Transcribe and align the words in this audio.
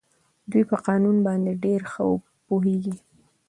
دوی 0.51 0.63
په 0.69 0.77
قانون 0.87 1.17
باندې 1.25 1.51
ډېر 1.63 1.81
ښه 1.91 2.03
پوهېږي. 2.47 2.95